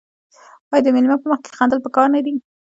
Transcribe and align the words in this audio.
آیا 0.71 0.83
د 0.83 0.87
میلمه 0.95 1.17
په 1.21 1.27
مخ 1.31 1.39
کې 1.43 1.51
خندل 1.57 1.79
پکار 1.85 2.07
نه 2.15 2.19
دي؟ 2.25 2.33